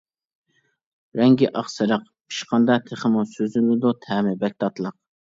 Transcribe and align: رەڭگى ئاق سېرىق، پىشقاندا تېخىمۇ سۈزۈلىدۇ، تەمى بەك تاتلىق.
رەڭگى 1.17 1.49
ئاق 1.59 1.67
سېرىق، 1.73 2.07
پىشقاندا 2.33 2.77
تېخىمۇ 2.87 3.25
سۈزۈلىدۇ، 3.33 3.93
تەمى 4.07 4.33
بەك 4.45 4.57
تاتلىق. 4.65 4.97